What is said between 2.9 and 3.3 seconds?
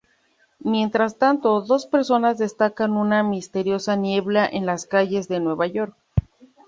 una